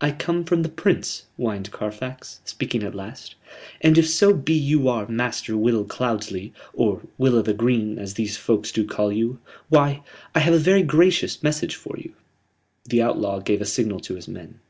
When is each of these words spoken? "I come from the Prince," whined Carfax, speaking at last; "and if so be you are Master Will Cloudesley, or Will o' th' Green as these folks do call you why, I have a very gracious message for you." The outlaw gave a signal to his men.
"I 0.00 0.12
come 0.12 0.44
from 0.44 0.62
the 0.62 0.68
Prince," 0.68 1.24
whined 1.36 1.72
Carfax, 1.72 2.40
speaking 2.44 2.84
at 2.84 2.94
last; 2.94 3.34
"and 3.80 3.98
if 3.98 4.08
so 4.08 4.32
be 4.32 4.54
you 4.54 4.88
are 4.88 5.08
Master 5.08 5.56
Will 5.56 5.84
Cloudesley, 5.84 6.52
or 6.72 7.02
Will 7.18 7.34
o' 7.34 7.42
th' 7.42 7.56
Green 7.56 7.98
as 7.98 8.14
these 8.14 8.36
folks 8.36 8.70
do 8.70 8.86
call 8.86 9.10
you 9.10 9.40
why, 9.68 10.04
I 10.36 10.38
have 10.38 10.54
a 10.54 10.58
very 10.60 10.84
gracious 10.84 11.42
message 11.42 11.74
for 11.74 11.96
you." 11.98 12.14
The 12.84 13.02
outlaw 13.02 13.40
gave 13.40 13.60
a 13.60 13.64
signal 13.64 13.98
to 14.02 14.14
his 14.14 14.28
men. 14.28 14.60